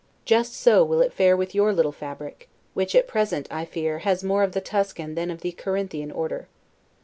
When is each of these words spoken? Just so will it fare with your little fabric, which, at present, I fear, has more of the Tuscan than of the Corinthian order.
Just 0.25 0.55
so 0.55 0.83
will 0.83 0.99
it 1.03 1.13
fare 1.13 1.37
with 1.37 1.53
your 1.53 1.71
little 1.73 1.91
fabric, 1.91 2.49
which, 2.73 2.95
at 2.95 3.07
present, 3.07 3.47
I 3.51 3.65
fear, 3.65 3.99
has 3.99 4.23
more 4.23 4.41
of 4.41 4.53
the 4.53 4.59
Tuscan 4.61 5.13
than 5.13 5.29
of 5.29 5.41
the 5.41 5.51
Corinthian 5.51 6.11
order. 6.11 6.47